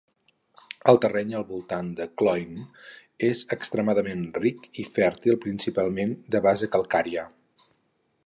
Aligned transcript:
El 0.91 0.99
terreny 1.01 1.33
al 1.39 1.43
voltant 1.49 1.89
de 1.99 2.07
Cloyne 2.21 2.63
és 3.27 3.43
extremadament 3.57 4.25
ric 4.39 4.65
i 4.83 4.85
fèrtil, 4.97 5.37
principalment 5.45 6.15
de 6.37 6.45
base 6.47 6.71
calcària. 6.77 7.27